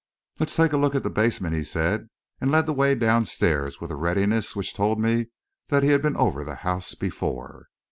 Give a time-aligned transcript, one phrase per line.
[0.39, 2.09] "Let's take a look at the basement," he said,
[2.39, 5.27] and led the way downstairs with a readiness which told me
[5.67, 7.67] that he had been over the house before.